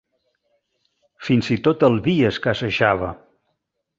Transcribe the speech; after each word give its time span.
Fins 1.27 1.51
i 1.57 1.59
tot 1.69 1.85
el 1.89 1.99
vi 2.09 2.17
escassejava 2.31 3.13